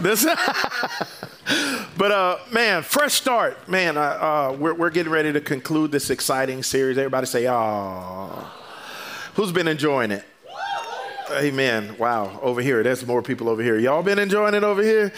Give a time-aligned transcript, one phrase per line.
[0.00, 0.24] this,
[1.96, 3.96] but uh, man, fresh start, man.
[3.96, 6.98] Uh, we're, we're getting ready to conclude this exciting series.
[6.98, 8.54] Everybody say, "Ah."
[9.38, 10.24] Who's been enjoying it?
[11.30, 11.96] Amen.
[11.96, 12.40] Wow.
[12.42, 13.78] Over here, there's more people over here.
[13.78, 15.12] Y'all been enjoying it over here?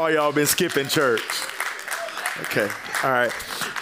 [0.00, 1.20] Or y'all been skipping church?
[2.44, 2.66] Okay.
[3.04, 3.32] All right.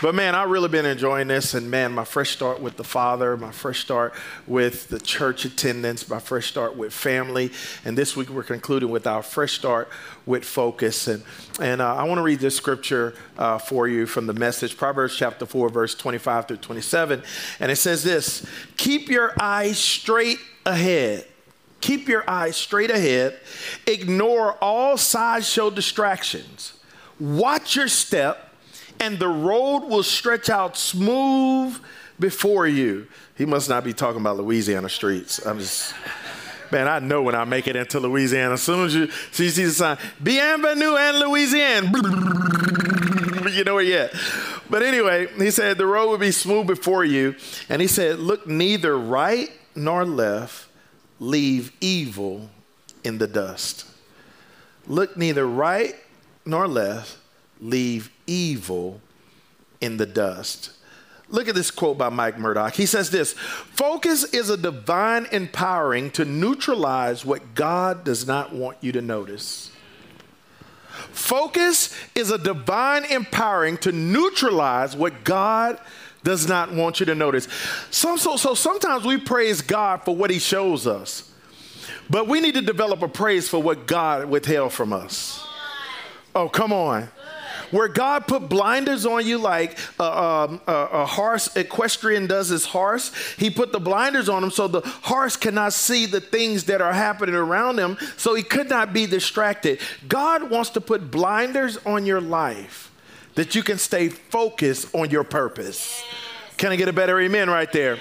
[0.03, 1.55] But man, I've really been enjoying this.
[1.55, 4.13] And man, my fresh start with the Father, my fresh start
[4.47, 7.51] with the church attendance, my fresh start with family.
[7.85, 9.89] And this week we're concluding with our fresh start
[10.27, 11.09] with focus.
[11.09, 11.23] And,
[11.61, 15.17] and uh, I want to read this scripture uh, for you from the message, Proverbs
[15.17, 17.23] chapter 4, verse 25 through 27.
[17.61, 21.25] And it says this Keep your eyes straight ahead.
[21.81, 23.39] Keep your eyes straight ahead.
[23.87, 26.75] Ignore all sideshow distractions.
[27.19, 28.46] Watch your step
[29.01, 31.79] and the road will stretch out smooth
[32.19, 33.07] before you.
[33.37, 35.45] He must not be talking about Louisiana streets.
[35.45, 35.95] I'm just,
[36.73, 39.65] man, I know when I make it into Louisiana, as soon as you see, see
[39.65, 41.93] the sign, Bienvenue and Louisiana,
[43.51, 44.15] you know where yet.
[44.69, 47.37] But anyway, he said the road will be smooth before you.
[47.69, 50.69] And he said, look neither right nor left,
[51.21, 52.51] leave evil
[53.05, 53.87] in the dust.
[54.87, 55.95] Look neither right
[56.45, 57.17] nor left,
[57.61, 59.01] leave evil
[59.81, 60.71] in the dust.
[61.29, 62.75] Look at this quote by Mike Murdock.
[62.75, 68.79] He says this Focus is a divine empowering to neutralize what God does not want
[68.81, 69.73] you to notice.
[71.11, 75.79] Focus is a divine empowering to neutralize what God
[76.23, 77.49] does not want you to notice.
[77.91, 81.31] So, so sometimes we praise God for what He shows us,
[82.09, 85.45] but we need to develop a praise for what God withheld from us.
[86.35, 87.09] Oh, come on
[87.71, 92.67] where God put blinders on you like a, um, a, a, horse equestrian does his
[92.67, 93.13] horse.
[93.37, 96.93] He put the blinders on him so the horse cannot see the things that are
[96.93, 99.81] happening around him, so he could not be distracted.
[100.09, 102.93] God wants to put blinders on your life
[103.35, 106.03] that you can stay focused on your purpose.
[106.57, 107.99] Can I get a better amen right there?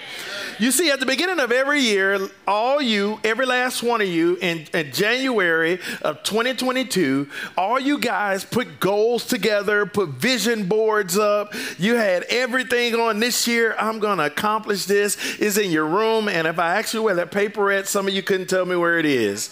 [0.59, 4.37] You see, at the beginning of every year, all you, every last one of you,
[4.39, 7.27] in, in, January of 2022,
[7.57, 11.53] all you guys put goals together, put vision boards up.
[11.77, 13.75] You had everything on this year.
[13.77, 15.17] I'm going to accomplish this.
[15.35, 16.29] Is in your room.
[16.29, 18.77] And if I ask you where that paper at, some of you couldn't tell me
[18.77, 19.49] where it is.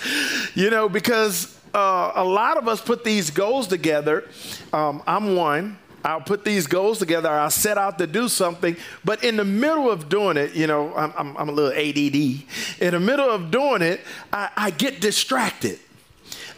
[0.56, 4.30] You know, because uh, a lot of us put these goals together.
[4.72, 5.78] Um, I'm one.
[6.03, 7.30] I'll put these goals together.
[7.30, 8.75] I'll set out to do something.
[9.06, 12.81] But in the middle of doing it, you know, I'm, I'm, I'm a little ADD.
[12.81, 15.80] In the middle of doing it, I, I get distracted.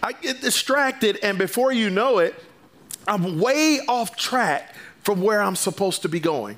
[0.01, 2.35] I get distracted, and before you know it,
[3.07, 6.57] I'm way off track from where I'm supposed to be going.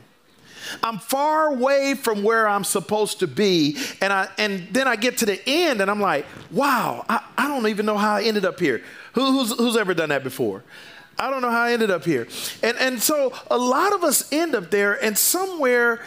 [0.83, 3.77] I'm far away from where I'm supposed to be.
[4.01, 7.47] And, I, and then I get to the end and I'm like, wow, I, I
[7.47, 8.83] don't even know how I ended up here.
[9.13, 10.63] Who, who's, who's ever done that before?
[11.19, 12.27] I don't know how I ended up here.
[12.61, 16.01] And, and so a lot of us end up there, and somewhere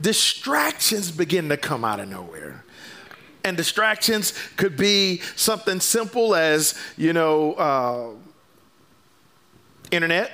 [0.00, 2.64] distractions begin to come out of nowhere.
[3.44, 8.08] And distractions could be something simple as, you know, uh,
[9.92, 10.32] internet,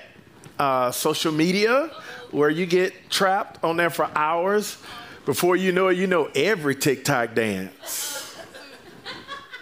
[0.58, 1.90] uh, social media,
[2.30, 4.78] where you get trapped on there for hours.
[5.26, 8.34] Before you know it, you know every TikTok dance.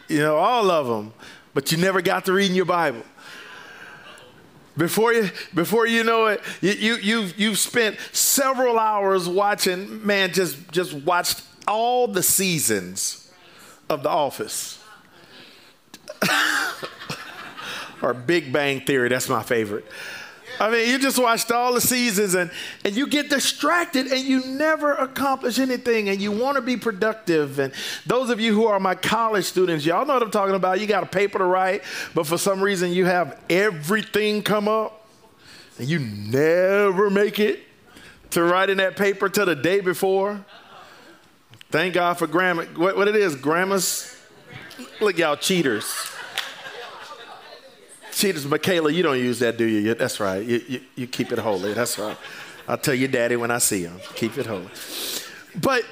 [0.09, 1.13] You know, all of them,
[1.53, 3.03] but you never got to reading your Bible.
[4.77, 10.33] Before you, before you know it, you, you, you've, you've spent several hours watching, man,
[10.33, 13.31] just, just watched all the seasons
[13.89, 14.83] of The Office.
[18.03, 19.85] or Big Bang Theory, that's my favorite.
[20.61, 22.51] I mean, you just watched all the seasons and,
[22.85, 27.59] and you get distracted and you never accomplish anything and you want to be productive.
[27.59, 27.73] And
[28.05, 30.79] those of you who are my college students, y'all know what I'm talking about.
[30.79, 31.83] You got a paper to write,
[32.15, 35.09] but for some reason you have everything come up
[35.79, 37.61] and you never make it
[38.33, 40.45] to writing that paper till the day before.
[41.71, 42.67] Thank God for grammar.
[42.77, 44.15] What, what it is, grammars.
[45.01, 46.11] Look, y'all cheaters
[48.21, 48.47] cheaters.
[48.47, 49.95] Michaela, you don't use that, do you?
[49.95, 50.45] That's right.
[50.45, 51.73] You, you, you keep it holy.
[51.73, 52.17] That's right.
[52.69, 53.99] I'll tell your daddy when I see him.
[54.15, 54.69] Keep it holy.
[55.61, 55.85] But,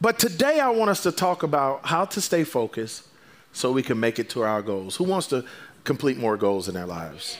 [0.00, 3.08] but today I want us to talk about how to stay focused
[3.52, 4.96] so we can make it to our goals.
[4.96, 5.44] Who wants to
[5.84, 7.38] complete more goals in their lives?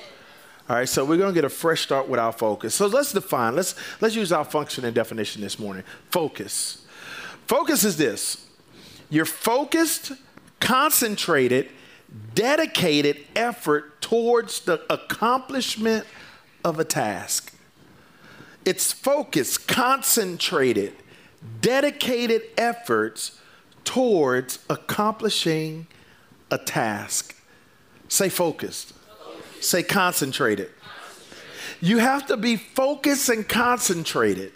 [0.69, 2.75] All right, so we're going to get a fresh start with our focus.
[2.75, 5.85] So let's define, let's, let's use our function and definition this morning.
[6.11, 6.85] Focus.
[7.47, 8.47] Focus is this
[9.09, 10.13] you're focused,
[10.59, 11.69] concentrated,
[12.35, 16.07] dedicated effort towards the accomplishment
[16.65, 17.53] of a task.
[18.65, 20.93] It's focused, concentrated,
[21.61, 23.41] dedicated efforts
[23.85, 25.87] towards accomplishing
[26.51, 27.35] a task.
[28.09, 28.93] Say focused.
[29.61, 30.71] Say concentrated.
[31.81, 34.53] You have to be focused and concentrated.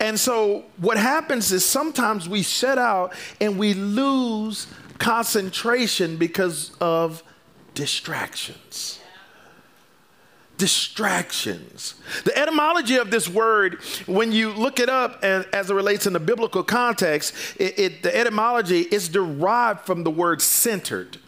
[0.00, 4.66] And so what happens is sometimes we set out and we lose
[4.98, 7.22] concentration because of
[7.74, 9.00] distractions.
[10.56, 11.94] Distractions.
[12.24, 16.12] The etymology of this word, when you look it up as, as it relates in
[16.12, 21.18] the biblical context, it, it, the etymology is derived from the word centered.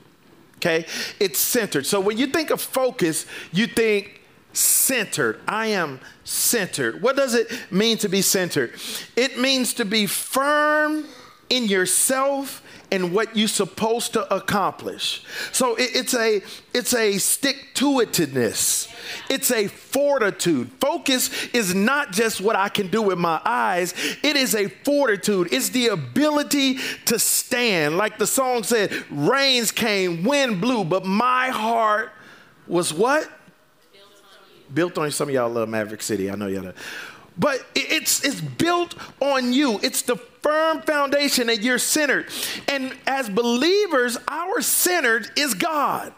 [0.57, 0.85] Okay?
[1.21, 1.87] It's centered.
[1.87, 4.21] So when you think of focus, you think
[4.53, 5.41] centered.
[5.47, 7.01] I am centered.
[7.01, 8.73] What does it mean to be centered?
[9.15, 11.07] It means to be firm
[11.49, 15.23] in yourself and what you're supposed to accomplish.
[15.53, 16.43] So it, it's a
[16.75, 18.93] it's a stick to itness.
[19.29, 20.71] It's a fortitude.
[20.81, 25.53] Focus is not just what I can do with my eyes, it is a fortitude.
[25.53, 27.97] It's the ability to stand.
[27.97, 32.13] Like the song said, rains came, wind blew, but my heart
[32.67, 33.29] was what?
[34.73, 36.31] built on some of y'all love Maverick City.
[36.31, 36.63] I know y'all.
[36.63, 36.73] Know.
[37.39, 39.81] But it's it's built on you.
[39.83, 42.27] It's the firm foundation that you're centered.
[42.69, 46.13] And as believers, our centered is God.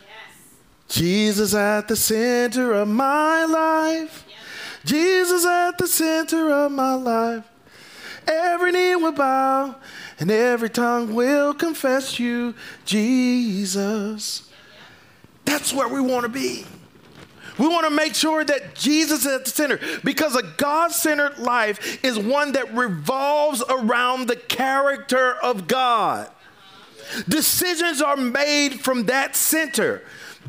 [0.00, 0.46] Yes.
[0.88, 4.24] Jesus at the center of my life.
[4.28, 4.38] Yes.
[4.84, 7.44] Jesus at the center of my life.
[8.26, 9.76] Every knee will bow
[10.18, 12.54] and every tongue will confess you,
[12.84, 14.48] Jesus.
[15.44, 16.64] That's where we want to be.
[17.60, 21.38] We want to make sure that Jesus is at the center because a God centered
[21.38, 26.30] life is one that revolves around the character of God.
[27.28, 30.02] Decisions are made from that center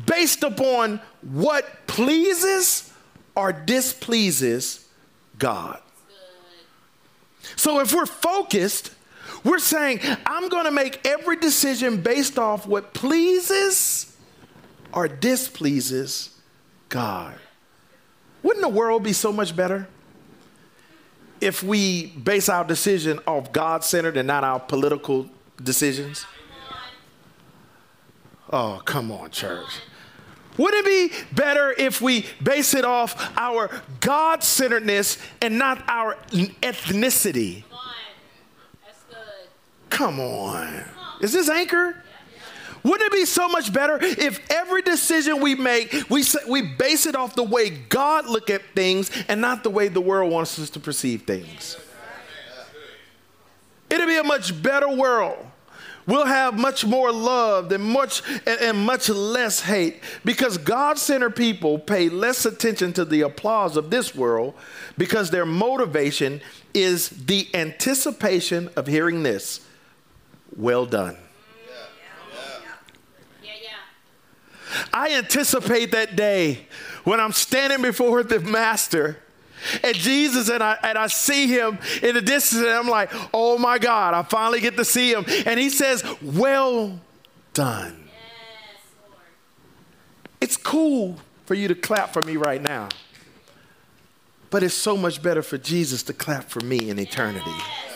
[0.06, 2.90] based upon what pleases
[3.34, 4.88] or displeases
[5.38, 5.82] God.
[7.56, 8.90] So if we're focused,
[9.44, 14.16] we're saying, I'm going to make every decision based off what pleases
[14.94, 16.31] or displeases
[16.92, 17.34] God.
[18.42, 19.88] Wouldn't the world be so much better
[21.40, 25.30] if we base our decision off God centered and not our political
[25.62, 26.26] decisions?
[28.52, 29.80] Oh, come on, church.
[30.58, 36.16] Would it be better if we base it off our God centeredness and not our
[36.30, 37.64] ethnicity?
[39.88, 40.84] Come on.
[41.22, 42.02] Is this anchor?
[42.84, 47.14] Wouldn't it be so much better if every decision we make, we, we base it
[47.14, 50.70] off the way God look at things and not the way the world wants us
[50.70, 51.76] to perceive things?
[53.88, 55.46] It'd be a much better world.
[56.06, 61.78] We'll have much more love and much and, and much less hate because God-centered people
[61.78, 64.54] pay less attention to the applause of this world
[64.98, 66.40] because their motivation
[66.74, 69.60] is the anticipation of hearing this.
[70.56, 71.16] Well done.
[74.92, 76.66] I anticipate that day
[77.04, 79.18] when I'm standing before the master
[79.82, 83.58] and Jesus, and I, and I see him in the distance, and I'm like, oh
[83.58, 85.24] my God, I finally get to see him.
[85.46, 87.00] And he says, Well
[87.54, 88.04] done.
[88.06, 88.82] Yes,
[90.40, 92.88] it's cool for you to clap for me right now,
[94.50, 97.44] but it's so much better for Jesus to clap for me in eternity.
[97.46, 97.91] Yes.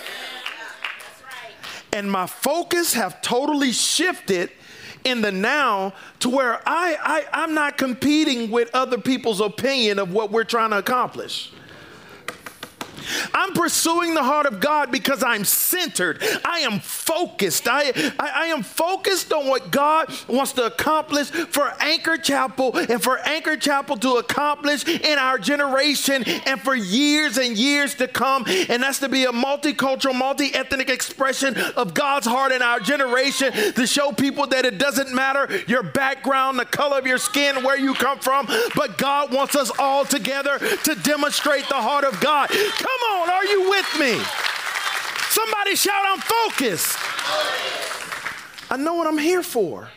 [1.96, 4.50] And my focus have totally shifted
[5.04, 10.12] in the now to where I, I, I'm not competing with other people's opinion of
[10.12, 11.50] what we're trying to accomplish.
[13.34, 16.22] I'm pursuing the heart of God because I'm centered.
[16.44, 17.68] I am focused.
[17.68, 23.02] I, I, I, am focused on what God wants to accomplish for Anchor Chapel and
[23.02, 28.44] for Anchor Chapel to accomplish in our generation and for years and years to come.
[28.68, 33.52] And that's to be a multicultural, multi ethnic expression of God's heart in our generation
[33.52, 37.78] to show people that it doesn't matter your background, the color of your skin, where
[37.78, 42.48] you come from, but God wants us all together to demonstrate the heart of God.
[42.48, 44.18] Come Come on, are you with me?
[45.28, 46.96] Somebody shout, I'm focused.
[48.70, 49.90] I know what I'm here for.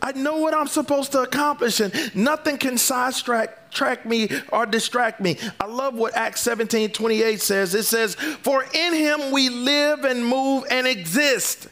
[0.00, 5.20] I know what I'm supposed to accomplish, and nothing can sidetrack track me or distract
[5.20, 5.36] me.
[5.60, 7.74] I love what Acts 17 28 says.
[7.74, 11.68] It says, For in him we live and move and exist.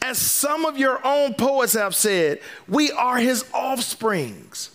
[0.00, 4.70] As some of your own poets have said, we are his offsprings.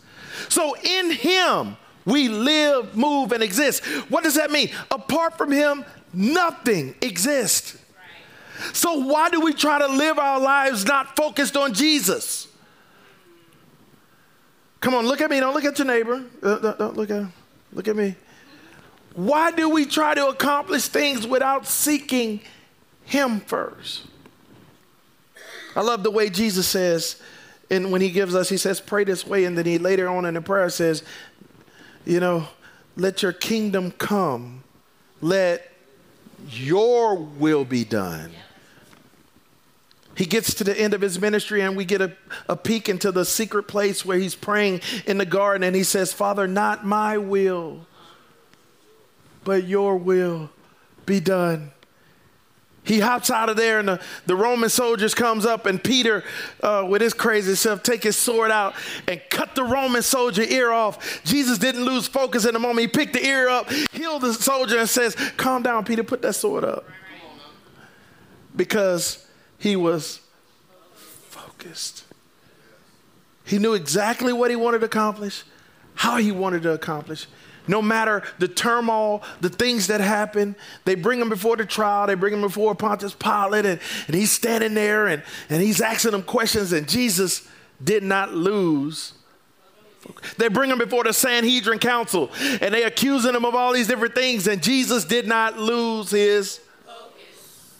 [0.49, 3.83] So in him, we live, move, and exist.
[4.09, 4.69] What does that mean?
[4.89, 5.83] Apart from Him,
[6.13, 7.77] nothing exists.
[8.71, 12.47] So, why do we try to live our lives not focused on Jesus?
[14.79, 15.41] Come on, look at me.
[15.41, 16.23] Don't look at your neighbor.
[16.41, 17.25] Uh, don't, don't look at.
[17.73, 18.15] Look at me.
[19.13, 22.39] Why do we try to accomplish things without seeking
[23.03, 24.05] Him first?
[25.75, 27.21] I love the way Jesus says
[27.69, 29.43] and when he gives us, he says, pray this way.
[29.43, 31.03] And then he later on in the prayer says,
[32.07, 32.47] you know,
[32.95, 34.63] let your kingdom come.
[35.21, 35.69] Let
[36.49, 38.31] your will be done.
[40.15, 42.15] He gets to the end of his ministry, and we get a,
[42.47, 46.13] a peek into the secret place where he's praying in the garden, and he says,
[46.13, 47.85] Father, not my will,
[49.43, 50.49] but your will
[51.05, 51.71] be done.
[52.87, 56.23] He hops out of there, and the, the Roman soldiers comes up, and Peter,
[56.63, 58.75] uh, with his crazy self, take his sword out
[59.07, 61.21] and cut the Roman soldier ear off.
[61.25, 62.79] Jesus didn't lose focus in the moment.
[62.79, 66.03] He picked the ear up, healed the soldier, and says, "Calm down, Peter.
[66.03, 66.85] Put that sword up."
[68.55, 69.27] Because
[69.57, 70.21] he was
[70.93, 72.05] focused.
[73.43, 75.43] He knew exactly what he wanted to accomplish,
[75.95, 77.27] how he wanted to accomplish,
[77.67, 80.55] no matter the turmoil, the things that happen,
[80.85, 84.31] they bring him before the trial, they bring him before Pontius Pilate, and, and he's
[84.31, 87.47] standing there and, and he's asking them questions, and Jesus
[87.83, 89.13] did not lose.
[90.37, 92.31] They bring him before the Sanhedrin Council,
[92.61, 96.61] and they accusing him of all these different things, and Jesus did not lose his
[96.85, 97.75] focus.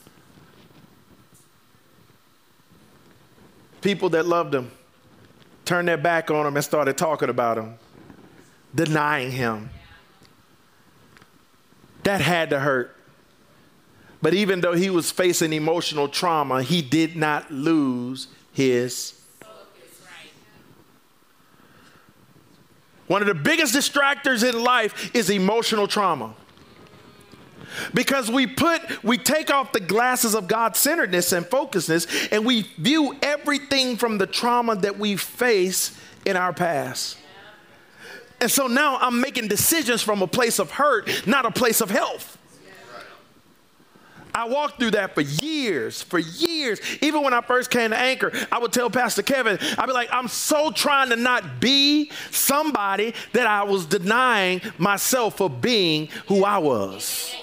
[3.82, 4.72] People that loved him
[5.64, 7.76] turned their back on him and started talking about him,
[8.74, 9.70] denying him.
[12.08, 12.96] That had to hurt.
[14.22, 19.14] But even though he was facing emotional trauma, he did not lose his.
[23.08, 26.34] One of the biggest distractors in life is emotional trauma.
[27.94, 32.62] Because we put, we take off the glasses of God centeredness and focusedness, and we
[32.78, 37.18] view everything from the trauma that we face in our past.
[38.40, 41.90] And so now I'm making decisions from a place of hurt, not a place of
[41.90, 42.38] health.
[44.38, 46.80] I walked through that for years, for years.
[47.02, 50.10] Even when I first came to Anchor, I would tell Pastor Kevin, I'd be like,
[50.12, 56.44] I'm so trying to not be somebody that I was denying myself for being who
[56.44, 57.36] I was.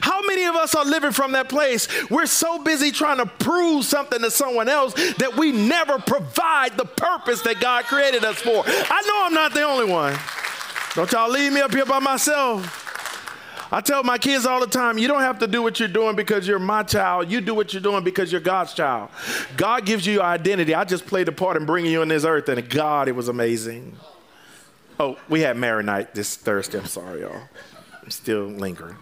[0.00, 1.88] How many of us are living from that place?
[2.10, 6.84] We're so busy trying to prove something to someone else that we never provide the
[6.84, 8.62] purpose that God created us for.
[8.66, 10.16] I know I'm not the only one.
[10.94, 12.80] Don't y'all leave me up here by myself.
[13.74, 16.14] I tell my kids all the time, you don't have to do what you're doing
[16.14, 17.30] because you're my child.
[17.30, 19.08] You do what you're doing because you're God's child.
[19.56, 20.74] God gives you your identity.
[20.74, 23.28] I just played a part in bringing you on this earth, and God, it was
[23.28, 23.96] amazing.
[25.00, 26.78] Oh, we had Mary night this Thursday.
[26.78, 27.48] I'm sorry, y'all.
[28.02, 28.96] I'm still lingering.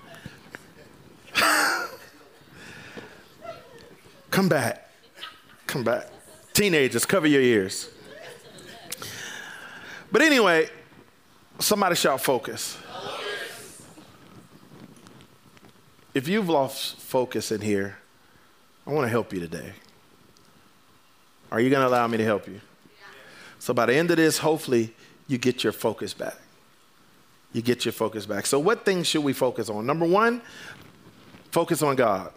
[4.30, 4.90] Come back.
[5.66, 6.06] Come back.
[6.52, 7.90] Teenagers, cover your ears.
[10.12, 10.68] But anyway,
[11.58, 12.76] somebody shout focus.
[16.12, 17.98] If you've lost focus in here,
[18.86, 19.72] I want to help you today.
[21.52, 22.60] Are you going to allow me to help you?
[23.58, 24.94] So by the end of this, hopefully,
[25.28, 26.36] you get your focus back.
[27.52, 28.46] You get your focus back.
[28.46, 29.84] So, what things should we focus on?
[29.86, 30.40] Number one,
[31.50, 32.32] Focus on God.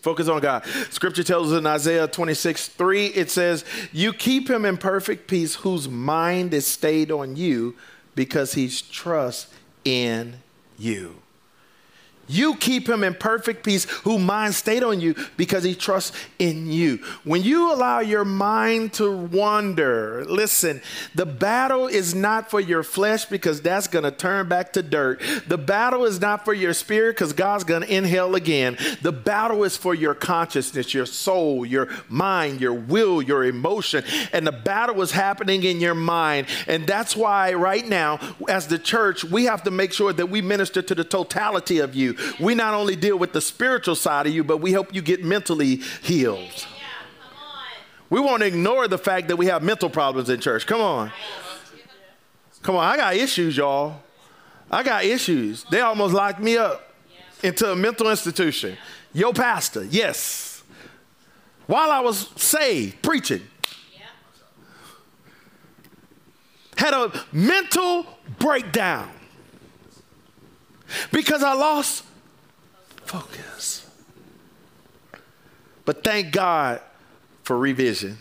[0.00, 0.64] Focus on God.
[0.90, 5.56] Scripture tells us in Isaiah 26, 3, it says, You keep him in perfect peace
[5.56, 7.74] whose mind is stayed on you
[8.14, 9.48] because he's trust
[9.84, 10.36] in
[10.78, 11.22] you.
[12.28, 16.66] You keep him in perfect peace, who mind stayed on you because he trusts in
[16.66, 16.98] you.
[17.24, 20.82] When you allow your mind to wander, listen,
[21.14, 25.20] the battle is not for your flesh because that's going to turn back to dirt.
[25.46, 28.76] The battle is not for your spirit because God's going to inhale again.
[29.02, 34.04] The battle is for your consciousness, your soul, your mind, your will, your emotion.
[34.32, 36.48] And the battle is happening in your mind.
[36.66, 38.18] And that's why, right now,
[38.48, 41.94] as the church, we have to make sure that we minister to the totality of
[41.94, 45.02] you we not only deal with the spiritual side of you, but we help you
[45.02, 46.66] get mentally healed.
[48.08, 50.66] We won't ignore the fact that we have mental problems in church.
[50.66, 51.12] Come on.
[52.62, 54.02] Come on, I got issues, y'all.
[54.70, 55.64] I got issues.
[55.70, 56.94] They almost locked me up
[57.42, 58.76] into a mental institution.
[59.12, 60.62] Yo, pastor, yes.
[61.66, 63.42] While I was saved, preaching,
[66.76, 68.06] had a mental
[68.38, 69.10] breakdown
[71.10, 72.04] because I lost
[73.06, 73.86] focus.
[75.84, 76.80] But thank God
[77.42, 78.18] for revision.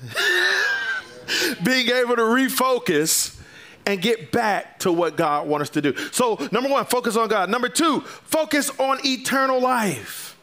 [1.64, 3.40] Being able to refocus
[3.88, 5.96] and get back to what God wants us to do.
[6.12, 7.50] So, number one, focus on God.
[7.50, 10.38] Number two, focus on eternal life.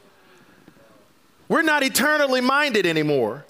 [1.48, 3.44] We're not eternally minded anymore.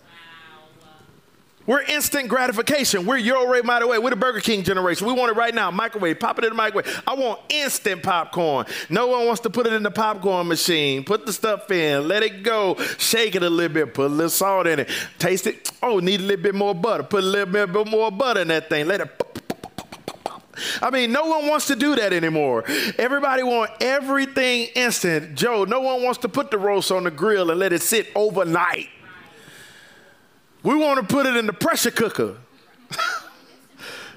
[1.66, 3.06] We're instant gratification.
[3.06, 3.98] We're Ray by the way.
[3.98, 5.06] We're the Burger King generation.
[5.06, 5.70] We want it right now.
[5.70, 7.02] Microwave, pop it in the microwave.
[7.06, 8.66] I want instant popcorn.
[8.88, 11.04] No one wants to put it in the popcorn machine.
[11.04, 14.30] Put the stuff in, let it go, shake it a little bit, put a little
[14.30, 14.88] salt in it,
[15.18, 15.70] taste it.
[15.82, 17.02] Oh, need a little bit more butter.
[17.04, 18.86] Put a little bit more butter in that thing.
[18.86, 19.22] Let it.
[20.80, 22.64] I mean, no one wants to do that anymore.
[22.98, 25.34] Everybody want everything instant.
[25.34, 28.08] Joe, no one wants to put the roast on the grill and let it sit
[28.14, 28.88] overnight.
[30.62, 32.36] We want to put it in the pressure cooker.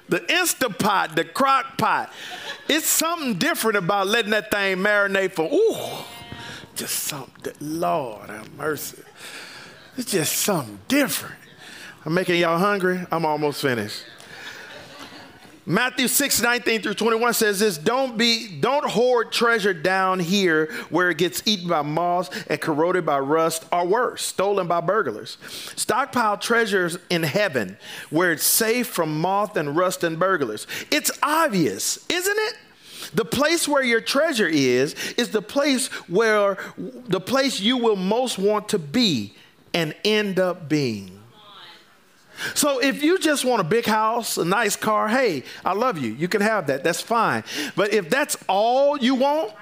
[0.08, 2.12] the Instapot, the crock pot.
[2.68, 6.04] It's something different about letting that thing marinate for, ooh,
[6.74, 9.02] just something, Lord have mercy.
[9.96, 11.36] It's just something different.
[12.04, 13.04] I'm making y'all hungry.
[13.10, 14.04] I'm almost finished.
[15.68, 21.10] Matthew 6, 19 through 21 says this don't be don't hoard treasure down here where
[21.10, 25.38] it gets eaten by moths and corroded by rust or worse, stolen by burglars.
[25.74, 27.76] Stockpile treasures in heaven
[28.10, 30.68] where it's safe from moth and rust and burglars.
[30.92, 32.54] It's obvious, isn't it?
[33.14, 38.38] The place where your treasure is is the place where the place you will most
[38.38, 39.34] want to be
[39.74, 41.15] and end up being.
[42.54, 46.12] So if you just want a big house, a nice car, hey, I love you.
[46.12, 46.84] You can have that.
[46.84, 47.44] That's fine.
[47.74, 49.52] But if that's all you want,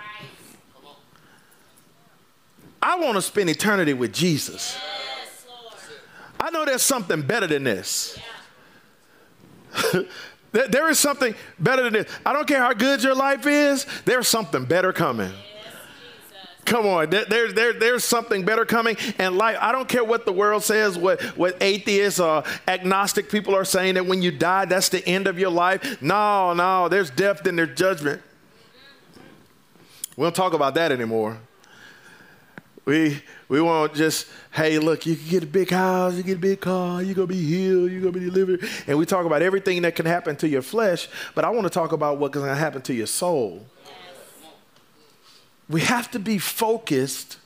[2.83, 4.79] I want to spend eternity with Jesus.
[6.39, 8.19] I know there's something better than this.
[10.53, 12.13] there is something better than this.
[12.27, 15.33] I don't care how good your life is, there's something better coming.
[16.65, 18.97] Come on, there, there, there, there's something better coming.
[19.19, 23.55] And life, I don't care what the world says, what, what atheists or agnostic people
[23.55, 26.01] are saying that when you die, that's the end of your life.
[26.01, 28.23] No, no, there's death, then there's judgment.
[30.17, 31.39] We don't talk about that anymore.
[32.85, 36.41] We, we won't just, hey, look, you can get a big house, you get a
[36.41, 38.69] big car, you're going to be healed, you're going to be delivered.
[38.87, 41.71] And we talk about everything that can happen to your flesh, but I want to
[41.71, 43.67] talk about going to happen to your soul.
[45.69, 47.39] We have to be focused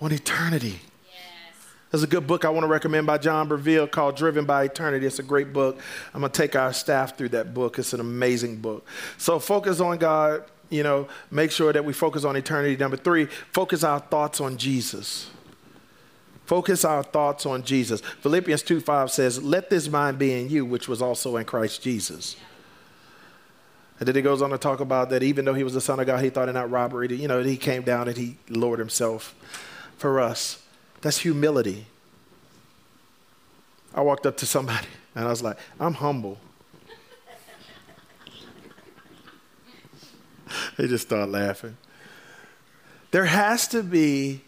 [0.00, 0.80] on eternity.
[1.06, 1.66] Yes.
[1.90, 5.06] There's a good book I want to recommend by John Bevere called Driven by Eternity.
[5.06, 5.78] It's a great book.
[6.12, 7.78] I'm going to take our staff through that book.
[7.78, 8.86] It's an amazing book.
[9.16, 12.76] So focus on God, you know, make sure that we focus on eternity.
[12.76, 15.30] Number three, focus our thoughts on Jesus.
[16.44, 18.00] Focus our thoughts on Jesus.
[18.20, 21.80] Philippians 2 5 says, Let this mind be in you, which was also in Christ
[21.80, 22.36] Jesus.
[22.38, 22.46] Yeah.
[24.02, 26.00] And then he goes on to talk about that even though he was the son
[26.00, 27.06] of God, he thought it not robbery.
[27.06, 29.32] To, you know, he came down and he lowered himself
[29.96, 30.60] for us.
[31.02, 31.86] That's humility.
[33.94, 36.40] I walked up to somebody and I was like, I'm humble.
[40.76, 41.76] they just started laughing.
[43.12, 44.40] There has to be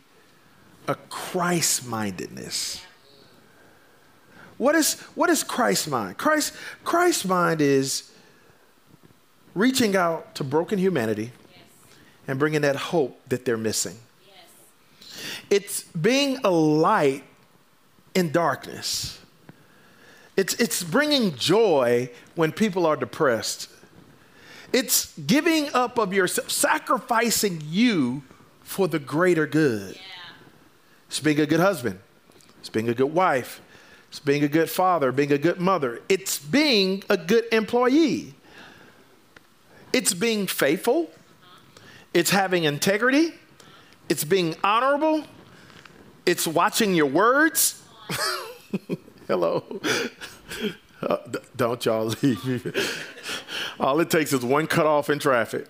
[0.88, 2.82] a Christ mindedness.
[4.58, 6.18] What is, what is Christ mind?
[6.18, 8.10] Christ, Christ mind is
[9.54, 11.62] reaching out to broken humanity yes.
[12.26, 13.96] and bringing that hope that they're missing.
[14.26, 15.16] Yes.
[15.50, 17.24] It's being a light
[18.14, 19.20] in darkness.
[20.36, 23.68] It's, it's bringing joy when people are depressed.
[24.72, 28.24] It's giving up of yourself, sacrificing you
[28.62, 29.94] for the greater good.
[29.94, 30.00] Yeah.
[31.06, 32.00] It's being a good husband.
[32.58, 33.60] It's being a good wife.
[34.08, 36.00] It's being a good father, being a good mother.
[36.08, 38.34] It's being a good employee.
[39.94, 41.08] It's being faithful,
[42.12, 43.32] it's having integrity,
[44.08, 45.24] it's being honorable,
[46.26, 47.80] it's watching your words.
[49.28, 49.62] Hello.
[51.00, 51.18] Uh,
[51.54, 52.60] don't y'all leave me.
[53.78, 55.68] All it takes is one cutoff in traffic.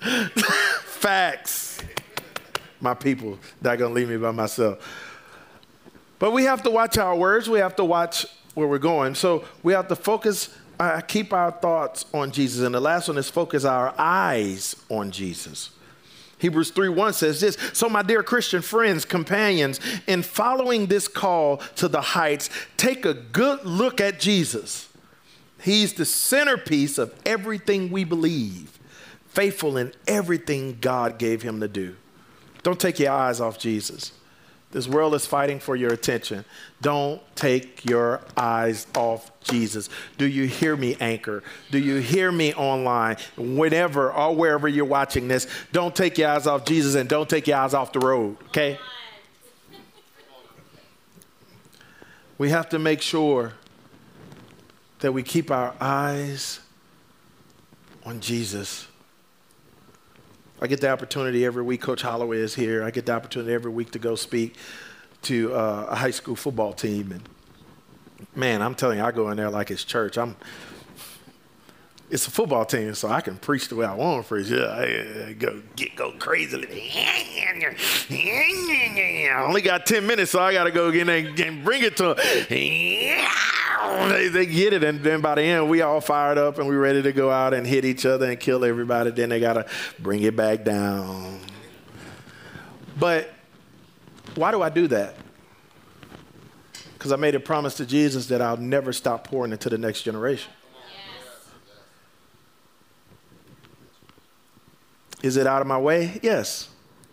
[0.82, 1.84] Facts.
[2.80, 4.84] My people, not gonna leave me by myself.
[6.18, 7.48] But we have to watch our words.
[7.48, 9.14] We have to watch where we're going.
[9.14, 10.48] So we have to focus
[10.80, 12.64] uh, keep our thoughts on Jesus.
[12.64, 15.70] And the last one is focus our eyes on Jesus.
[16.38, 21.58] Hebrews 3 1 says this So, my dear Christian friends, companions, in following this call
[21.76, 24.88] to the heights, take a good look at Jesus.
[25.60, 28.78] He's the centerpiece of everything we believe,
[29.28, 31.96] faithful in everything God gave him to do.
[32.62, 34.12] Don't take your eyes off Jesus.
[34.72, 36.44] This world is fighting for your attention.
[36.80, 39.88] Don't take your eyes off Jesus.
[40.16, 41.42] Do you hear me, Anchor?
[41.72, 43.16] Do you hear me online?
[43.36, 47.48] Whenever or wherever you're watching this, don't take your eyes off Jesus and don't take
[47.48, 48.78] your eyes off the road, okay?
[52.38, 53.54] We have to make sure
[55.00, 56.60] that we keep our eyes
[58.04, 58.86] on Jesus.
[60.62, 61.80] I get the opportunity every week.
[61.80, 62.84] Coach Holloway is here.
[62.84, 64.56] I get the opportunity every week to go speak
[65.22, 67.12] to uh, a high school football team.
[67.12, 67.22] And
[68.34, 70.18] man, I'm telling you, I go in there like it's church.
[70.18, 70.36] I'm
[72.10, 74.48] it's a football team, so I can preach the way I want to preach.
[74.48, 76.56] Yeah, I, I go get go crazy.
[79.30, 82.14] I only got ten minutes, so I got to go get and bring it to
[82.14, 82.16] them.
[84.08, 86.74] They, they get it, and then by the end, we all fired up and we
[86.74, 89.10] ready to go out and hit each other and kill everybody.
[89.10, 89.66] Then they got to
[89.98, 91.40] bring it back down.
[92.98, 93.30] But
[94.34, 95.14] why do I do that?
[96.94, 100.02] Because I made a promise to Jesus that I'll never stop pouring into the next
[100.02, 100.52] generation.
[105.22, 106.18] Is it out of my way?
[106.22, 106.68] Yes.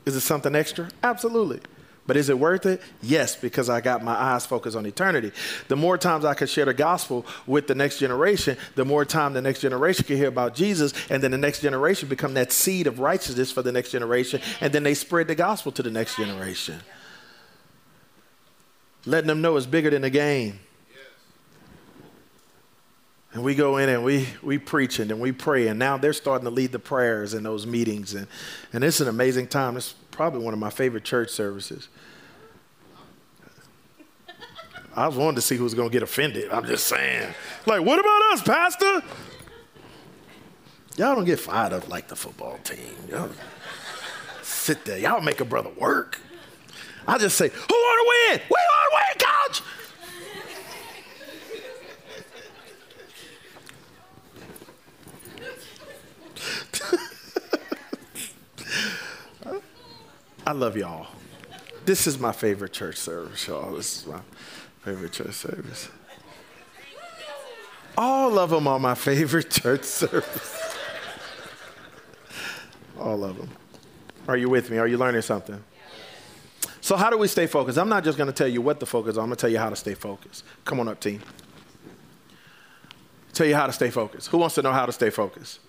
[0.05, 0.89] Is it something extra?
[1.03, 1.59] Absolutely.
[2.07, 2.81] But is it worth it?
[3.01, 5.33] Yes, because I got my eyes focused on eternity.
[5.67, 9.33] The more times I can share the gospel with the next generation, the more time
[9.33, 12.87] the next generation can hear about Jesus, and then the next generation become that seed
[12.87, 16.15] of righteousness for the next generation, and then they spread the gospel to the next
[16.15, 16.79] generation.
[19.05, 20.59] Letting them know it's bigger than the game.
[23.37, 25.67] And we go in and we, we preach and we pray.
[25.67, 28.15] And now they're starting to lead the prayers in those meetings.
[28.15, 28.25] And,
[28.73, 29.77] and it's an amazing time.
[29.77, 31.87] It's probably one of my favorite church services.
[34.95, 36.49] I was wanting to see who was going to get offended.
[36.51, 37.31] I'm just saying.
[37.67, 39.03] Like, what about us, Pastor?
[40.97, 42.95] Y'all don't get fired up like the football team.
[43.07, 43.29] Y'all
[44.41, 44.97] sit there.
[44.97, 46.19] Y'all make a brother work.
[47.07, 48.41] I just say, who want to win?
[48.49, 49.61] We want to win, coach.
[60.45, 61.07] I love y'all.
[61.85, 63.75] This is my favorite church service, y'all.
[63.75, 64.21] This is my
[64.81, 65.89] favorite church service.
[67.97, 70.75] All of them are my favorite church service.
[72.99, 73.49] All of them.
[74.27, 74.77] Are you with me?
[74.77, 75.63] Are you learning something?
[76.81, 77.77] So, how do we stay focused?
[77.77, 79.49] I'm not just going to tell you what the focus is, I'm going to tell
[79.49, 80.45] you how to stay focused.
[80.63, 81.21] Come on up, team.
[83.33, 84.29] Tell you how to stay focused.
[84.29, 85.59] Who wants to know how to stay focused?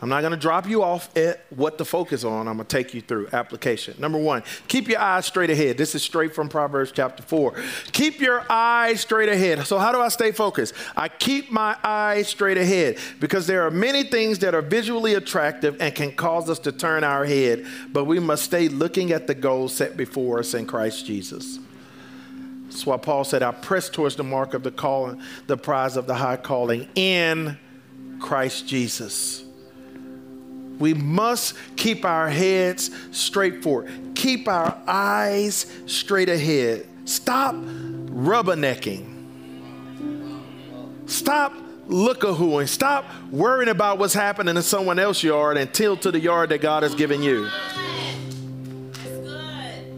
[0.00, 2.46] I'm not going to drop you off at what to focus on.
[2.46, 3.96] I'm going to take you through application.
[3.98, 5.76] Number one, keep your eyes straight ahead.
[5.76, 7.54] This is straight from Proverbs chapter 4.
[7.90, 9.66] Keep your eyes straight ahead.
[9.66, 10.72] So, how do I stay focused?
[10.96, 15.76] I keep my eyes straight ahead because there are many things that are visually attractive
[15.80, 19.34] and can cause us to turn our head, but we must stay looking at the
[19.34, 21.58] goal set before us in Christ Jesus.
[22.66, 26.06] That's why Paul said, I press towards the mark of the calling, the prize of
[26.06, 27.58] the high calling in
[28.20, 29.47] Christ Jesus.
[30.78, 33.90] We must keep our heads straight forward.
[34.14, 36.86] Keep our eyes straight ahead.
[37.04, 39.14] Stop rubbernecking.
[41.06, 41.54] Stop
[41.86, 42.66] look-a-hooing.
[42.66, 46.60] Stop worrying about what's happening in someone else's yard and tilt to the yard that
[46.60, 47.48] God has given you.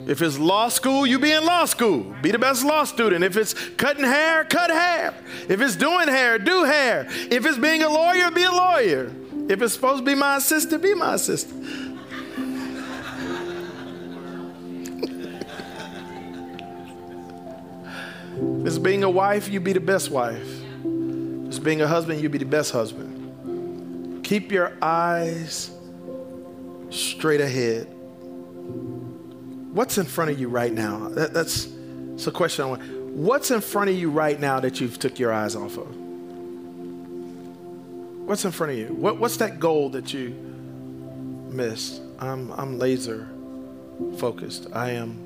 [0.06, 2.14] If it's law school, you be in law school.
[2.22, 3.22] Be the best law student.
[3.22, 5.14] If it's cutting hair, cut hair.
[5.48, 7.06] If it's doing hair, do hair.
[7.08, 9.12] If it's being a lawyer, be a lawyer.
[9.50, 11.52] If it's supposed to be my sister, be my sister.
[18.64, 20.40] it's being a wife, you be the best wife.
[20.84, 24.22] If it's being a husband, you be the best husband.
[24.22, 25.72] Keep your eyes
[26.90, 27.88] straight ahead.
[29.72, 31.08] What's in front of you right now?
[31.08, 31.66] That, that's,
[32.10, 32.82] that's a question I want.
[33.16, 35.99] What's in front of you right now that you've took your eyes off of?
[38.30, 38.94] What's in front of you?
[38.94, 40.28] What, what's that goal that you
[41.50, 42.00] missed?
[42.20, 43.28] I'm, I'm laser
[44.18, 44.68] focused.
[44.72, 45.18] I am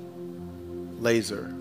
[1.02, 1.54] laser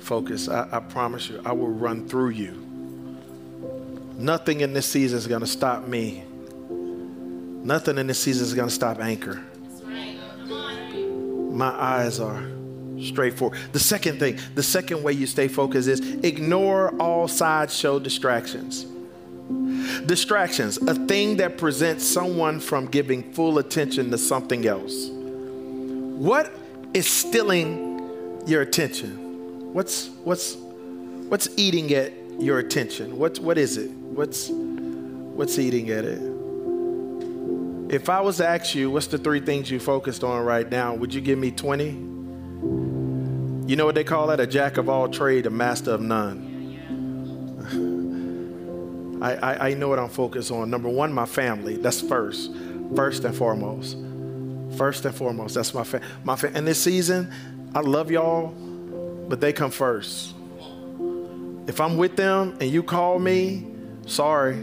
[0.00, 0.48] focused.
[0.48, 2.54] I, I promise you, I will run through you.
[4.18, 6.24] Nothing in this season is going to stop me.
[6.68, 9.40] Nothing in this season is going to stop Anchor.
[11.52, 12.44] My eyes are
[13.00, 13.60] straightforward.
[13.70, 18.86] The second thing, the second way you stay focused is ignore all sideshow distractions.
[20.06, 25.08] Distractions, a thing that presents someone from giving full attention to something else.
[25.10, 26.52] What
[26.94, 29.72] is stealing your attention?
[29.72, 30.56] What's what's
[31.28, 33.18] what's eating at your attention?
[33.18, 33.90] What what is it?
[33.90, 36.36] What's what's eating at it?
[37.88, 40.94] If I was to ask you, what's the three things you focused on right now?
[40.94, 41.84] Would you give me 20?
[43.68, 44.40] You know what they call that?
[44.40, 46.55] A jack of all trade, a master of none.
[49.20, 50.70] I, I, I know what I'm focused on.
[50.70, 51.76] Number one, my family.
[51.76, 52.50] That's first,
[52.94, 53.96] first and foremost.
[54.76, 56.06] First and foremost, that's my family.
[56.24, 57.32] My fa- and this season,
[57.74, 58.48] I love y'all,
[59.28, 60.34] but they come first.
[61.66, 63.66] If I'm with them and you call me,
[64.06, 64.58] sorry,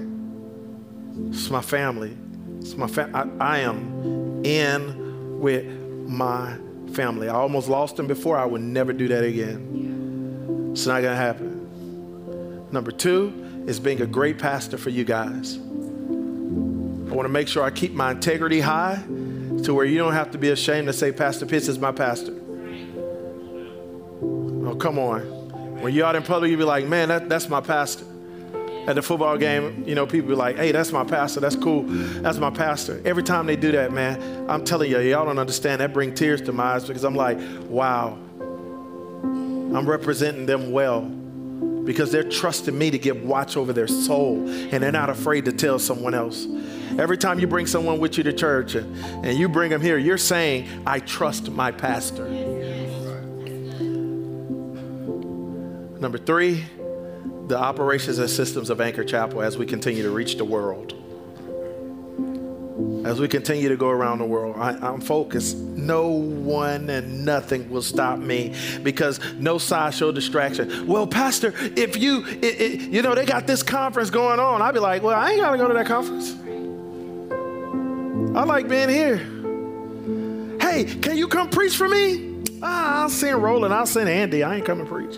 [1.29, 2.15] it's my family.
[2.59, 5.65] It's my fa- I, I am in with
[6.07, 6.57] my
[6.93, 7.27] family.
[7.27, 8.37] I almost lost them before.
[8.37, 10.69] I would never do that again.
[10.73, 11.61] It's not to happen.
[12.71, 15.57] Number two is being a great pastor for you guys.
[15.57, 19.03] I want to make sure I keep my integrity high
[19.63, 22.33] to where you don't have to be ashamed to say, Pastor Pitts is my pastor.
[24.21, 25.21] Oh, come on.
[25.81, 28.05] When you're out in public, you be like, man, that, that's my pastor.
[28.87, 31.39] At the football game, you know, people be like, hey, that's my pastor.
[31.39, 31.83] That's cool.
[31.83, 33.01] That's my pastor.
[33.05, 35.79] Every time they do that, man, I'm telling you, y'all don't understand.
[35.79, 37.37] That brings tears to my eyes because I'm like,
[37.69, 38.17] wow,
[39.23, 41.09] I'm representing them well
[41.85, 45.51] because they're trusting me to give watch over their soul and they're not afraid to
[45.51, 46.47] tell someone else.
[46.97, 49.97] Every time you bring someone with you to church and, and you bring them here,
[49.97, 52.27] you're saying, I trust my pastor.
[55.99, 56.65] Number three,
[57.47, 61.02] the operations and systems of Anchor Chapel as we continue to reach the world.
[63.03, 65.57] As we continue to go around the world, I, am focused.
[65.57, 70.87] No one and nothing will stop me because no sideshow distraction.
[70.87, 74.73] Well, Pastor, if you, it, it, you know, they got this conference going on, I'd
[74.73, 76.31] be like, well, I ain't got to go to that conference.
[78.37, 79.17] I like being here.
[80.61, 82.41] Hey, can you come preach for me?
[82.61, 84.43] Ah, I'll send Roland, I'll send Andy.
[84.43, 85.17] I ain't coming preach.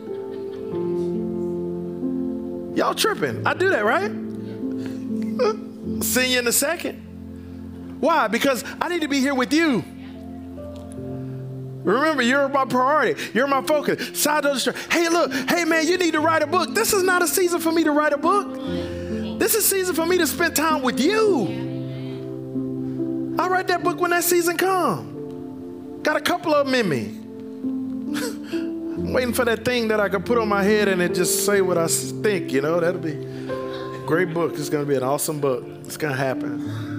[2.76, 3.46] Y'all tripping.
[3.46, 4.12] I do that, right?
[6.04, 7.05] See you in a second.
[8.06, 8.28] Why?
[8.28, 9.84] Because I need to be here with you.
[11.84, 13.20] Remember, you're my priority.
[13.34, 14.22] You're my focus.
[14.22, 14.76] Side of the street.
[14.92, 15.34] Hey, look.
[15.34, 16.76] Hey, man, you need to write a book.
[16.76, 18.54] This is not a season for me to write a book.
[19.40, 21.48] This is a season for me to spend time with you.
[23.40, 26.02] I'll write that book when that season come.
[26.04, 27.06] Got a couple of them in me.
[28.18, 31.44] I'm waiting for that thing that I can put on my head and it just
[31.44, 32.80] say what I think, you know?
[32.80, 33.16] That'll be
[34.06, 34.54] great book.
[34.54, 35.64] It's going to be an awesome book.
[35.86, 36.95] It's going to happen.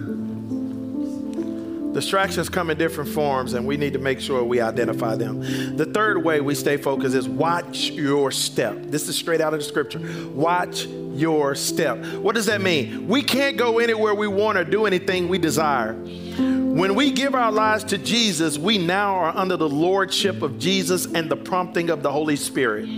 [1.97, 5.79] Distractions come in different forms, and we need to make sure we identify them.
[5.79, 8.77] The third way we stay focused is watch your step.
[8.83, 10.03] This is straight out of the scripture.
[10.29, 11.97] Watch your step.
[12.17, 13.09] What does that mean?
[13.09, 15.95] We can't go anywhere we want or do anything we desire.
[15.95, 21.07] When we give our lives to Jesus, we now are under the lordship of Jesus
[21.07, 22.91] and the prompting of the Holy Spirit.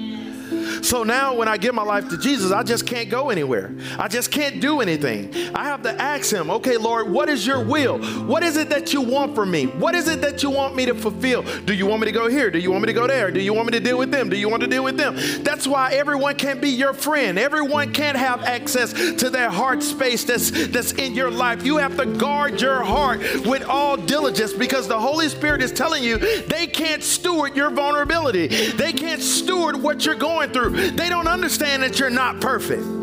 [0.83, 3.75] So now when I give my life to Jesus, I just can't go anywhere.
[3.99, 5.35] I just can't do anything.
[5.55, 7.99] I have to ask Him, okay, Lord, what is your will?
[8.25, 9.67] What is it that you want from me?
[9.67, 11.43] What is it that you want me to fulfill?
[11.65, 12.51] Do you want me to go here?
[12.51, 13.31] Do you want me to go there?
[13.31, 14.29] Do you want me to deal with them?
[14.29, 15.17] Do you want to deal with them?
[15.43, 17.39] That's why everyone can't be your friend.
[17.39, 21.65] Everyone can't have access to that heart space that's, that's in your life.
[21.65, 26.03] You have to guard your heart with all diligence because the Holy Spirit is telling
[26.03, 28.49] you they can't steward your vulnerability.
[28.73, 30.68] They can't steward what you're going through.
[30.69, 32.98] They don't understand that you're not perfect.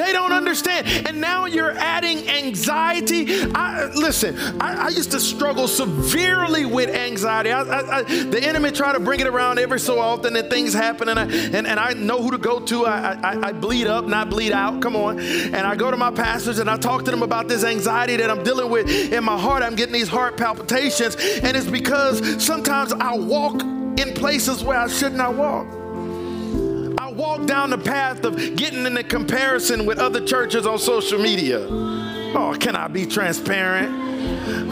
[0.00, 0.86] They don't understand.
[1.06, 3.26] And now you're adding anxiety.
[3.54, 7.52] I, listen, I, I, used to struggle severely with anxiety.
[7.52, 11.18] I, the enemy try to bring it around every so often, and things happen, and
[11.18, 12.86] I, and, and I know who to go to.
[12.86, 14.80] I, bleed up, not bleed out.
[14.80, 15.18] Come on.
[15.18, 18.30] And I go to my pastors and I talk to them about this anxiety that
[18.30, 19.62] I'm dealing with in my heart.
[19.62, 24.88] I'm getting these heart palpitations, and it's because sometimes I walk in places where I
[24.88, 25.79] should not walk
[27.20, 31.58] walk down the path of getting in a comparison with other churches on social media.
[31.60, 33.92] Oh, can I be transparent?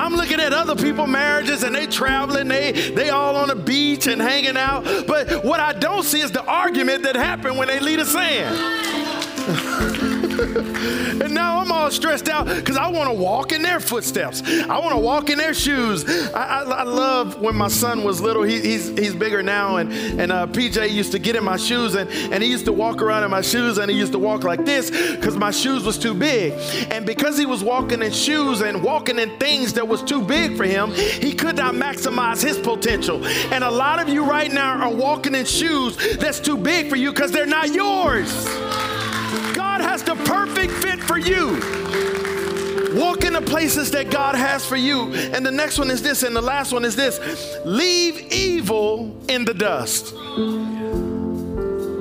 [0.00, 4.06] I'm looking at other people' marriages and they traveling, they they all on the beach
[4.06, 4.84] and hanging out.
[5.06, 10.28] But what I don't see is the argument that happened when they lead us in.
[11.20, 14.42] and now I'm all stressed out because I want to walk in their footsteps.
[14.46, 16.09] I want to walk in their shoes.
[16.33, 18.44] I, I, I, love when my son was little.
[18.44, 21.94] He, he's he's bigger now, and and uh, PJ used to get in my shoes,
[21.96, 24.44] and and he used to walk around in my shoes, and he used to walk
[24.44, 26.53] like this because my shoes was too big,
[26.90, 30.57] and because he was walking in shoes and walking in things that was too big
[30.57, 33.24] for him, he could not maximize his potential.
[33.53, 36.96] And a lot of you right now are walking in shoes that's too big for
[36.96, 38.46] you because they're not yours.
[40.09, 41.49] The perfect fit for you.
[42.99, 45.12] Walk in the places that God has for you.
[45.12, 47.21] And the next one is this, and the last one is this
[47.66, 50.14] leave evil in the dust.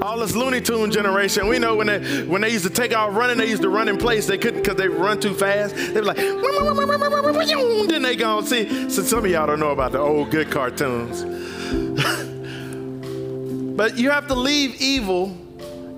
[0.02, 3.14] All this Looney Tune generation, we know when they when they used to take out
[3.14, 4.26] running, they used to run in place.
[4.26, 5.76] They couldn't because they run too fast.
[5.76, 6.16] They were like,
[7.90, 8.90] then they go see.
[8.90, 11.24] So some of y'all don't know about the old good cartoons.
[13.76, 15.38] but you have to leave evil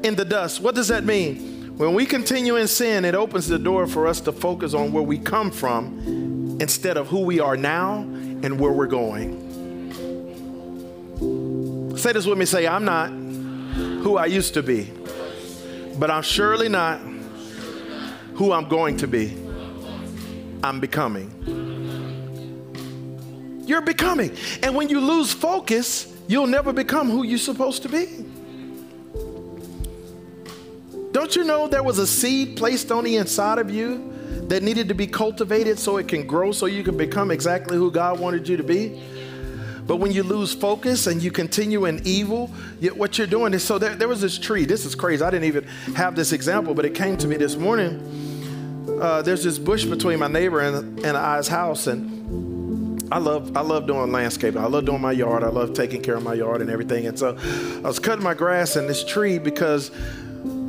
[0.03, 0.59] in the dust.
[0.59, 1.48] What does that mean?
[1.79, 5.01] When we continue in sin, it opens the door for us to focus on where
[5.01, 9.47] we come from instead of who we are now and where we're going.
[11.95, 13.11] Say this with me say, I'm not
[14.03, 14.91] who I used to be,
[15.97, 16.99] but I'm surely not
[18.33, 19.37] who I'm going to be.
[20.61, 21.31] I'm becoming.
[23.65, 24.35] You're becoming.
[24.63, 28.28] And when you lose focus, you'll never become who you're supposed to be.
[31.11, 34.13] Don't you know there was a seed placed on the inside of you
[34.47, 37.91] that needed to be cultivated so it can grow so you can become exactly who
[37.91, 39.01] God wanted you to be?
[39.85, 42.47] But when you lose focus and you continue in evil,
[42.93, 44.65] what you're doing is so there, there was this tree.
[44.65, 45.23] This is crazy.
[45.23, 45.63] I didn't even
[45.95, 48.87] have this example, but it came to me this morning.
[49.01, 53.61] Uh, there's this bush between my neighbor and, and I's house, and I love I
[53.61, 54.61] love doing landscaping.
[54.61, 55.43] I love doing my yard.
[55.43, 57.07] I love taking care of my yard and everything.
[57.07, 57.35] And so
[57.77, 59.89] I was cutting my grass in this tree because,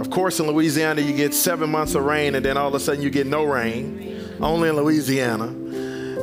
[0.00, 2.80] of course, in Louisiana you get seven months of rain, and then all of a
[2.80, 4.36] sudden you get no rain.
[4.40, 5.54] Only in Louisiana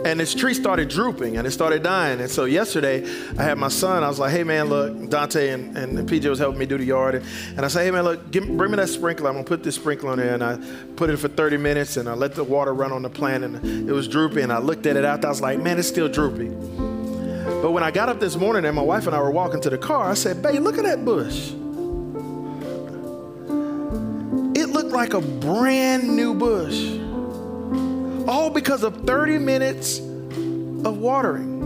[0.05, 2.21] and this tree started drooping and it started dying.
[2.21, 3.03] And so yesterday,
[3.37, 4.03] I had my son.
[4.03, 6.85] I was like, "Hey man, look, Dante and, and PJ was helping me do the
[6.85, 7.15] yard,
[7.55, 9.29] and, I said, "Hey man, look, give, bring me that sprinkler.
[9.29, 10.57] I'm gonna put this sprinkler on there." And I
[10.95, 13.89] put it for 30 minutes, and I let the water run on the plant, and
[13.89, 14.41] it was droopy.
[14.41, 15.27] And I looked at it after.
[15.27, 16.49] I was like, "Man, it's still droopy."
[17.61, 19.69] But when I got up this morning and my wife and I were walking to
[19.69, 21.51] the car, I said, "Babe, look at that bush."
[24.97, 26.97] Like a brand new bush
[28.27, 31.61] all because of 30 minutes of watering.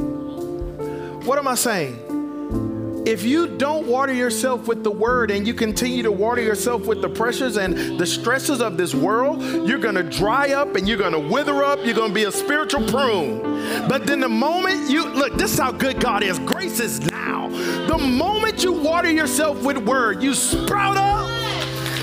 [1.25, 3.03] What am I saying?
[3.07, 7.01] If you don't water yourself with the word and you continue to water yourself with
[7.01, 11.17] the pressures and the stresses of this world, you're to dry up and you're to
[11.17, 11.79] wither up.
[11.85, 13.39] You're to be a spiritual prune.
[13.87, 16.37] But then the moment you look, this is how good God is.
[16.39, 17.47] Grace is now.
[17.87, 21.10] The moment you water yourself with word, you sprout up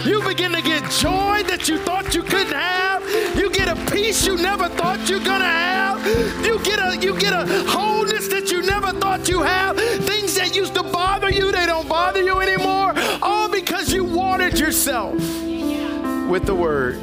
[0.09, 3.03] you begin to get joy that you thought you couldn't have.
[3.37, 6.05] You get a peace you never thought you're gonna have.
[6.45, 9.79] You get a you get a wholeness that you never thought you have.
[9.79, 12.95] Things that used to bother you, they don't bother you anymore.
[13.23, 16.95] All because you watered yourself with the word.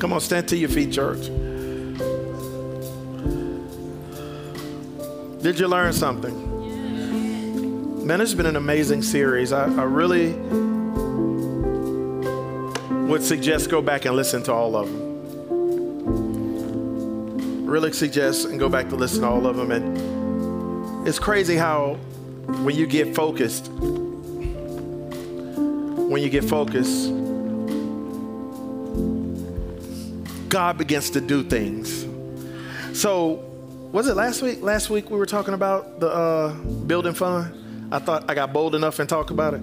[0.00, 1.26] Come on, stand to your feet, church.
[5.42, 6.44] Did you learn something?
[8.06, 9.52] Man, it's been an amazing series.
[9.52, 10.34] I, I really
[13.06, 15.14] would suggest go back and listen to all of them.
[17.64, 19.70] Really suggest and go back to listen to all of them.
[19.70, 21.94] And it's crazy how
[22.64, 23.68] when you get focused,
[26.08, 27.12] when you get focused,
[30.48, 32.06] God begins to do things.
[32.98, 33.44] So,
[33.92, 34.62] was it last week?
[34.62, 37.92] Last week we were talking about the uh, building fund.
[37.92, 39.60] I thought I got bold enough and talk about it.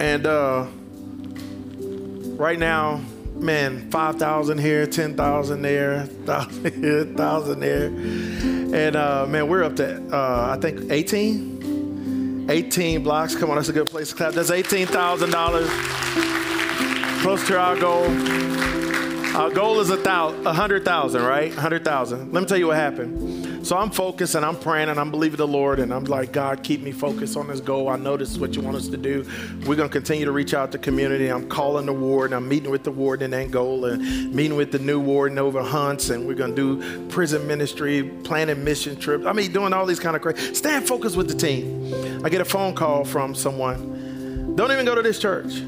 [0.00, 0.66] And uh,
[2.36, 3.00] right now,
[3.34, 7.86] man, 5,000 here, 10,000 there, 1,000 here, 1,000 there.
[7.86, 12.46] And uh, man, we're up to, uh, I think, 18?
[12.50, 13.34] 18 blocks.
[13.34, 14.34] Come on, that's a good place to clap.
[14.34, 17.22] That's $18,000.
[17.22, 18.04] Close to our goal.
[19.34, 21.56] Our goal is a thousand, a hundred thousand, right?
[21.56, 22.32] A hundred thousand.
[22.32, 23.43] Let me tell you what happened.
[23.64, 26.62] So I'm focused and I'm praying and I'm believing the Lord and I'm like, God,
[26.62, 27.88] keep me focused on this goal.
[27.88, 29.26] I know this is what you want us to do.
[29.64, 31.28] We're gonna continue to reach out to community.
[31.28, 34.70] I'm calling the ward and I'm meeting with the warden in Angola and meeting with
[34.70, 39.24] the new warden over Hunts and we're gonna do prison ministry, planning mission trips.
[39.24, 40.52] I mean, doing all these kind of crazy.
[40.52, 42.22] Stand focused with the team.
[42.22, 44.56] I get a phone call from someone.
[44.56, 45.62] Don't even go to this church.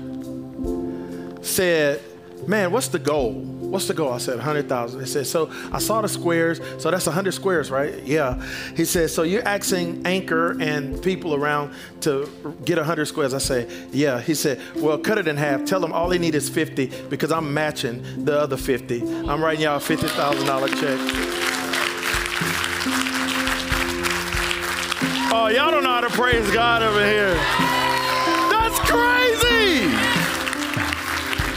[1.41, 2.03] Said,
[2.47, 3.56] man, what's the goal?
[3.70, 4.12] What's the goal?
[4.12, 5.00] I said, 100,000.
[5.00, 6.61] He said, so I saw the squares.
[6.79, 8.02] So that's 100 squares, right?
[8.02, 8.42] Yeah.
[8.76, 12.29] He said, so you're asking Anchor and people around to
[12.64, 13.35] get 100 squares.
[13.35, 14.20] I say, yeah.
[14.20, 15.64] He said, well, cut it in half.
[15.64, 19.02] Tell them all they need is 50 because I'm matching the other 50.
[19.02, 21.37] I'm writing y'all a $50,000 check.
[25.38, 27.35] Oh, y'all don't know how to praise God over here.
[28.50, 29.87] That's crazy.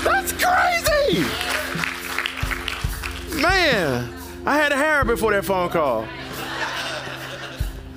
[0.04, 1.49] That's crazy.
[3.42, 4.14] Man,
[4.46, 6.06] I had a hair before that phone call.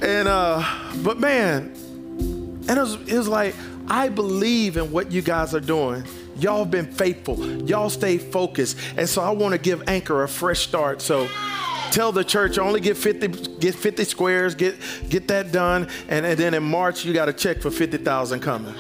[0.01, 0.63] And uh,
[1.03, 1.73] but man,
[2.69, 3.55] and it was, it was like,
[3.89, 6.05] I believe in what you guys are doing.
[6.37, 7.45] Y'all been faithful.
[7.67, 8.79] Y'all stay focused.
[8.97, 11.03] And so I want to give Anchor a fresh start.
[11.03, 11.29] So
[11.91, 13.29] tell the church only get 50
[13.59, 14.77] get 50 squares, get
[15.09, 15.89] get that done.
[16.09, 18.75] And, and then in March you got a check for 50,000 coming.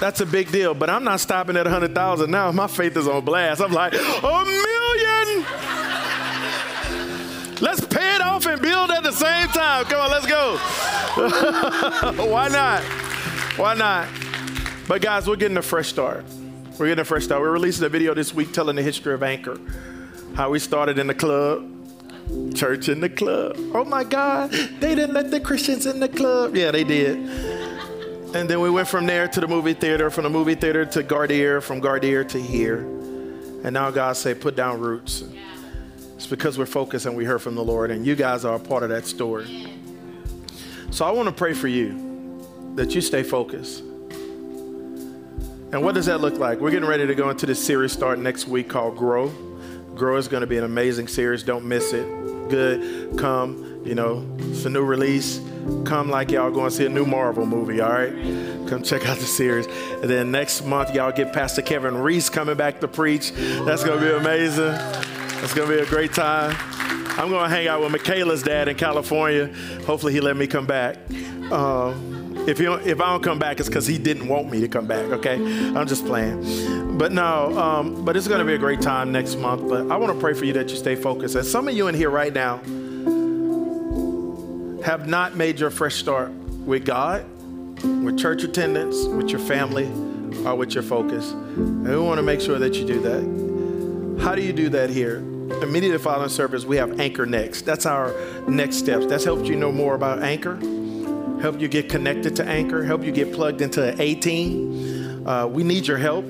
[0.00, 0.74] That's a big deal.
[0.74, 2.52] But I'm not stopping at 100,000 now.
[2.52, 3.60] My faith is on blast.
[3.60, 5.46] I'm like, a million.
[7.60, 9.86] Let's pay it off and build at the same time.
[9.86, 10.58] Come on, let's go.
[12.30, 12.82] Why not?
[13.58, 14.08] Why not?
[14.86, 16.24] But guys, we're getting a fresh start.
[16.78, 17.40] We're getting a fresh start.
[17.40, 19.58] We're releasing a video this week telling the history of Anchor,
[20.34, 21.72] how we started in the club,
[22.54, 23.56] Church in the club.
[23.72, 26.56] Oh my God, they didn't let the Christians in the club.
[26.56, 27.16] Yeah, they did.
[28.36, 31.02] And then we went from there to the movie theater, from the movie theater to
[31.02, 32.80] Gardier, from Gardier to here.
[33.64, 35.24] And now God say, put down roots.
[36.16, 38.60] It's because we're focused and we heard from the Lord, and you guys are a
[38.60, 39.72] part of that story.
[40.90, 43.80] So I want to pray for you that you stay focused.
[45.72, 46.60] And what does that look like?
[46.60, 49.28] We're getting ready to go into this series start next week called Grow.
[49.94, 51.42] Grow is going to be an amazing series.
[51.42, 52.06] Don't miss it.
[52.50, 53.18] Good.
[53.18, 53.80] Come.
[53.86, 55.40] You know, it's a new release.
[55.84, 58.12] Come like y'all going to see a new Marvel movie, all right?
[58.68, 59.66] Come check out the series.
[59.66, 63.32] And then next month, y'all get Pastor Kevin Reese coming back to preach.
[63.32, 64.74] That's going to be amazing.
[65.42, 66.56] It's going to be a great time.
[67.18, 69.46] I'm going to hang out with Michaela's dad in California.
[69.86, 70.96] Hopefully, he let me come back.
[71.50, 71.94] Uh,
[72.46, 74.86] if, he, if I don't come back, it's because he didn't want me to come
[74.86, 75.36] back, okay?
[75.36, 76.98] I'm just playing.
[76.98, 79.68] But no, um, but it's going to be a great time next month.
[79.68, 81.34] But I want to pray for you that you stay focused.
[81.34, 82.60] And some of you in here right now
[84.86, 87.26] have not made your fresh start with God,
[88.04, 89.86] with church attendance, with your family,
[90.46, 91.32] or with your focus.
[91.32, 94.22] And we want to make sure that you do that.
[94.22, 95.16] How do you do that here?
[95.60, 97.62] Immediately following service, we have Anchor Next.
[97.62, 98.14] That's our
[98.48, 99.06] next steps.
[99.06, 100.56] That's helped you know more about Anchor
[101.40, 105.26] help you get connected to Anchor, help you get plugged into A team.
[105.26, 106.24] Uh, we need your help.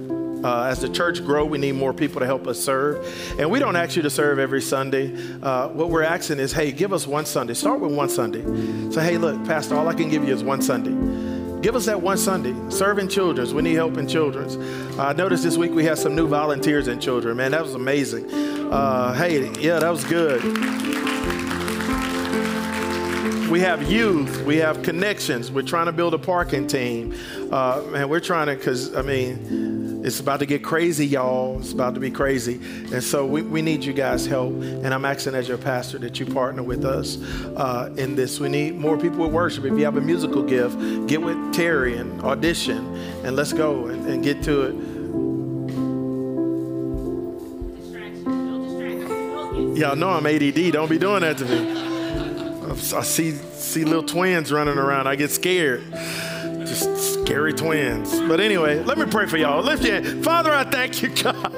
[0.45, 3.07] Uh, as the church grow, we need more people to help us serve.
[3.39, 5.15] And we don't ask you to serve every Sunday.
[5.43, 7.55] Uh, what we're asking is, hey, give us one Sunday.
[7.55, 8.43] Start with one Sunday.
[8.91, 10.93] Say, hey, look, Pastor, all I can give you is one Sunday.
[11.63, 12.55] Give us that one Sunday.
[12.71, 13.55] Serving children's.
[13.55, 14.57] We need help in children's.
[14.99, 17.37] I noticed this week we had some new volunteers in children.
[17.37, 18.31] Man, that was amazing.
[18.33, 20.43] Uh, hey, yeah, that was good
[23.49, 25.53] we have youth, we have connections.
[25.53, 27.15] We're trying to build a parking team.
[27.51, 31.59] Uh, man, we're trying to, because, I mean, it's about to get crazy, y'all.
[31.59, 32.61] It's about to be crazy.
[32.93, 34.53] And so we, we need you guys' help.
[34.53, 37.21] And I'm asking as your pastor that you partner with us
[37.57, 38.39] uh, in this.
[38.39, 39.65] We need more people with worship.
[39.65, 40.79] If you have a musical gift,
[41.09, 42.95] get with Terry and audition,
[43.25, 44.75] and let's go and, and get to it.
[49.77, 50.73] Y'all know I'm ADD.
[50.73, 51.83] Don't be doing that to me.
[52.71, 55.09] I see see little twins running around.
[55.09, 55.83] I get scared.
[56.77, 58.21] Just scary twins.
[58.29, 59.63] But anyway, let me pray for y'all.
[59.63, 60.23] Lift your hand.
[60.23, 61.55] Father, I thank you, God,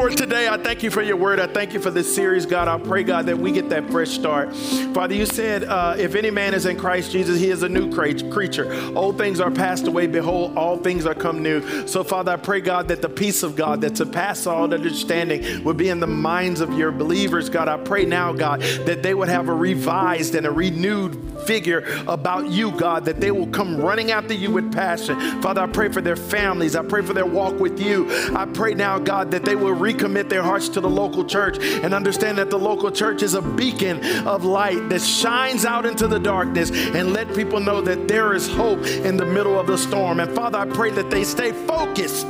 [0.00, 0.48] for today.
[0.48, 1.40] I thank you for your word.
[1.40, 2.68] I thank you for this series, God.
[2.68, 4.56] I pray, God, that we get that fresh start.
[4.94, 7.92] Father, you said, uh, if any man is in Christ Jesus, he is a new
[7.92, 8.72] creature.
[8.96, 10.06] Old things are passed away.
[10.06, 11.86] Behold, all things are come new.
[11.86, 15.76] So, Father, I pray, God, that the peace of God that surpasses all understanding would
[15.76, 17.68] be in the minds of your believers, God.
[17.68, 22.48] I pray now, God, that they would have a revised and a renewed figure about
[22.48, 25.42] you, God, that they will come running after you with passion.
[25.42, 26.76] Father, I pray for their families.
[26.76, 28.08] I pray for their walk with you.
[28.34, 31.94] I pray now, God, that they will recommit their hearts to the local church and
[31.94, 36.18] understand that the local church is a beacon of light that shines out into the
[36.18, 40.20] darkness and let people know that there is hope in the middle of the storm.
[40.20, 42.26] And Father, I pray that they stay focused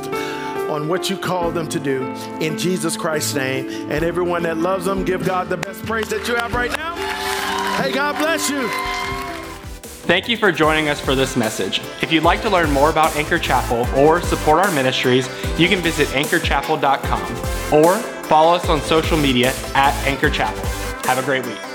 [0.69, 2.03] on what you call them to do
[2.39, 3.91] in Jesus Christ's name.
[3.91, 6.95] And everyone that loves them, give God the best praise that you have right now.
[7.81, 9.20] Hey, God bless you.
[10.03, 11.79] Thank you for joining us for this message.
[12.01, 15.29] If you'd like to learn more about Anchor Chapel or support our ministries,
[15.59, 20.65] you can visit anchorchapel.com or follow us on social media at Anchor Chapel.
[21.07, 21.70] Have a great week.